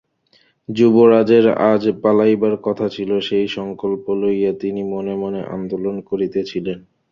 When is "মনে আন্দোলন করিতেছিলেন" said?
5.15-6.79